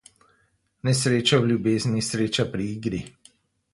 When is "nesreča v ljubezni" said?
0.87-2.03